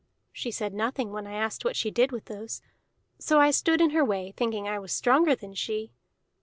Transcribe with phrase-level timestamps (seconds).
[0.33, 2.63] She said nothing when I asked what she did with those;
[3.19, 5.91] so I stood in her way, thinking I was stronger than she.